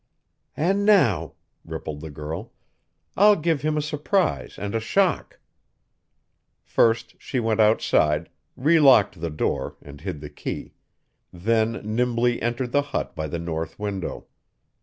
[0.57, 2.53] "And now," rippled the girl,
[3.15, 5.39] "I'll give him a surprise and a shock!"
[6.63, 10.73] First, she went outside, relocked the door and hid the key;
[11.31, 14.25] then nimbly entered the hut by the north window.